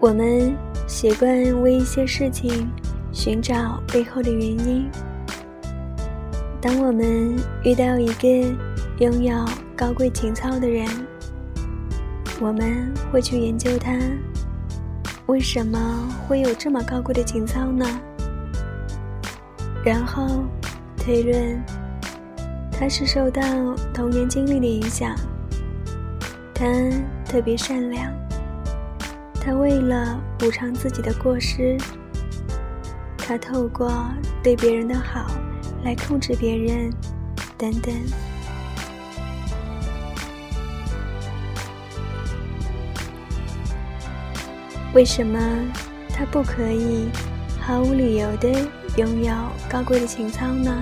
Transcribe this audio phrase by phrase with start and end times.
[0.00, 2.66] 我们习惯为一些事情
[3.12, 4.88] 寻找背后的原因。
[6.58, 8.28] 当我们遇到一个
[8.98, 9.44] 拥有
[9.76, 10.88] 高贵情操的人，
[12.40, 13.94] 我们会去研究他
[15.26, 15.78] 为什么
[16.26, 17.86] 会有这么高贵的情操呢？
[19.84, 20.44] 然后
[20.96, 21.62] 推论，
[22.72, 23.42] 他是受到
[23.92, 25.14] 童年经历的影响，
[26.54, 26.64] 他
[27.26, 28.10] 特别善良。
[29.50, 31.76] 他为了补偿自己的过失，
[33.18, 33.90] 他透过
[34.44, 35.26] 对别人的好
[35.82, 36.88] 来控制别人，
[37.58, 37.92] 等等。
[44.94, 45.36] 为什么
[46.14, 47.08] 他不可以
[47.58, 48.48] 毫无理由的
[48.96, 49.34] 拥有
[49.68, 50.72] 高贵的情操呢？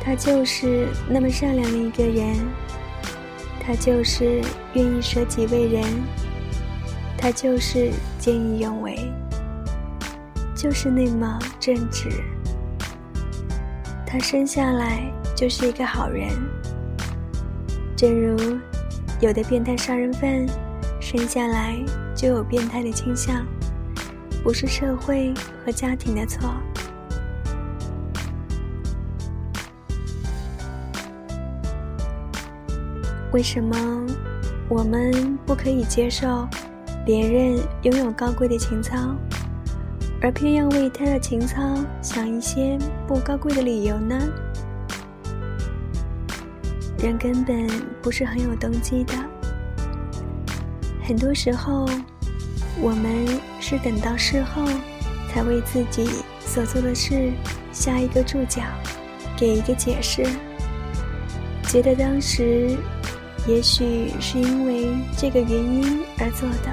[0.00, 2.36] 他就是那么善良的一个人，
[3.58, 4.40] 他就是
[4.74, 5.82] 愿意舍己为人。
[7.22, 8.98] 他就是见义勇为，
[10.56, 12.10] 就是那么正直。
[14.04, 16.28] 他生下来就是一个好人，
[17.96, 18.58] 正如
[19.20, 20.44] 有的变态杀人犯
[21.00, 21.78] 生下来
[22.12, 23.46] 就有变态的倾向，
[24.42, 25.32] 不是社会
[25.64, 26.52] 和家庭的错。
[33.30, 34.04] 为什么
[34.68, 36.48] 我们不可以接受？
[37.04, 38.96] 别人拥有高贵的情操，
[40.20, 41.60] 而偏要为他的情操
[42.00, 44.16] 想一些不高贵的理由呢？
[46.98, 47.66] 人根本
[48.00, 49.14] 不是很有动机的，
[51.02, 51.88] 很多时候，
[52.80, 53.26] 我们
[53.58, 54.64] 是等到事后，
[55.28, 56.08] 才为自己
[56.38, 57.32] 所做的事
[57.72, 58.62] 下一个注脚，
[59.36, 60.24] 给一个解释，
[61.64, 62.76] 觉得当时。
[63.46, 66.70] 也许是因为这个原因而做的。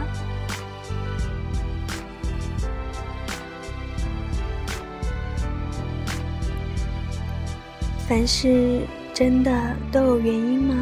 [8.07, 8.81] 凡事
[9.13, 10.75] 真的都有原因吗？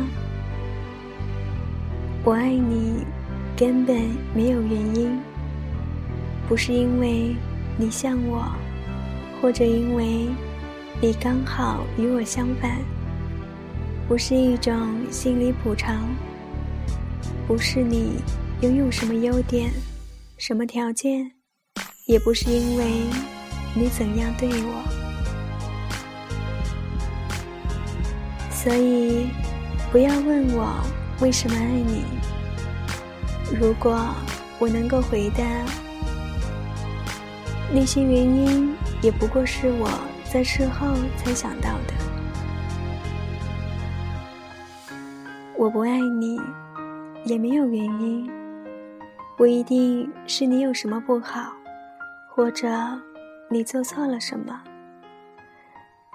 [2.24, 3.06] 我爱你，
[3.56, 5.18] 根本没有原因。
[6.48, 7.36] 不是因为
[7.78, 8.46] 你像我，
[9.42, 10.30] 或者因为
[11.02, 12.78] 你刚好与我相反。
[14.08, 16.08] 不是一种心理补偿，
[17.46, 18.22] 不是你
[18.62, 19.70] 拥有什么优点、
[20.38, 21.30] 什么条件，
[22.06, 23.04] 也不是因为
[23.76, 24.82] 你怎样对我。
[28.50, 29.28] 所以，
[29.92, 30.82] 不要问我
[31.20, 32.04] 为什么爱你。
[33.60, 34.16] 如果
[34.58, 35.44] 我能够回答，
[37.74, 39.90] 那些原因也不过是我
[40.32, 41.97] 在事后才想到的。
[45.60, 46.40] 我不爱你，
[47.26, 48.30] 也没有原因，
[49.36, 51.52] 不一定是你有什么不好，
[52.30, 52.70] 或者
[53.50, 54.62] 你做错了什么。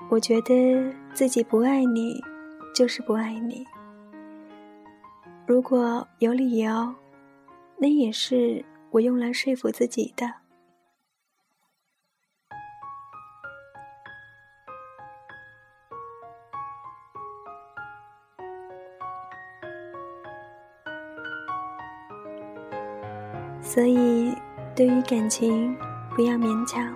[0.08, 2.22] 我觉得自己不爱你，
[2.72, 3.66] 就是不爱你。
[5.44, 6.94] 如果有理由，
[7.76, 10.41] 那也是我用来说服自己的。
[23.72, 24.34] 所以，
[24.77, 25.75] 对于感情，
[26.15, 26.94] 不要勉强，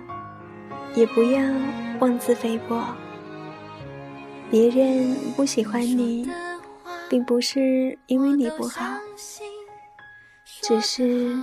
[0.93, 1.41] 也不要
[1.99, 2.85] 妄自菲薄。
[4.51, 6.29] 别人不喜欢你，
[7.09, 8.95] 并不是因为你不好，
[10.61, 11.35] 只是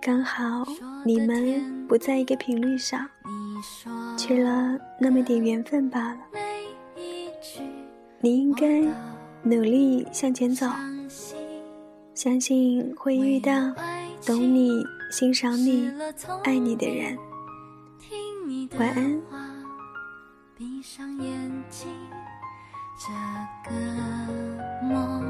[0.00, 0.64] 刚好
[1.04, 3.04] 你们不在一个频率上，
[4.16, 6.20] 缺了那么点缘分罢了。
[8.20, 8.80] 你应该
[9.42, 10.68] 努力向前走，
[12.14, 13.52] 相信会遇到。
[14.26, 15.88] 懂你、欣赏你、
[16.42, 17.16] 爱你的人，
[18.76, 19.22] 晚安。
[20.58, 21.88] 闭上眼睛，
[22.98, 23.76] 这个
[24.82, 25.22] 梦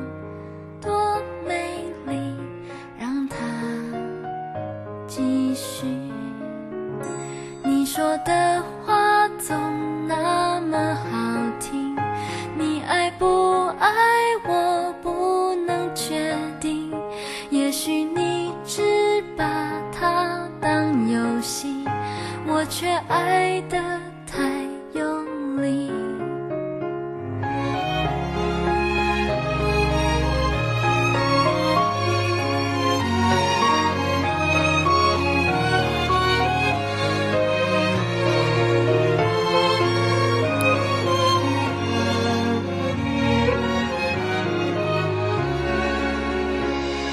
[23.46, 23.78] 爱得
[24.26, 24.42] 太
[24.92, 25.88] 用力。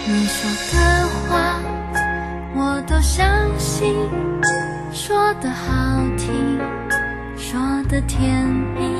[0.07, 1.59] 你说的话
[2.55, 3.23] 我都相
[3.59, 3.93] 信。
[4.93, 5.82] 说得好，
[7.93, 8.92] 的甜蜜，